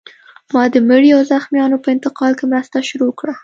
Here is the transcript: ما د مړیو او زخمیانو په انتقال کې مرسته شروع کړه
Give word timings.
ما 0.53 0.63
د 0.73 0.75
مړیو 0.89 1.17
او 1.19 1.27
زخمیانو 1.33 1.81
په 1.83 1.87
انتقال 1.95 2.31
کې 2.39 2.45
مرسته 2.53 2.77
شروع 2.89 3.11
کړه 3.19 3.33